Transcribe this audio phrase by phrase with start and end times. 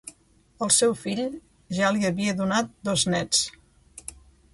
[0.67, 1.19] El seu fill
[1.79, 3.43] ja li havia donat dos néts.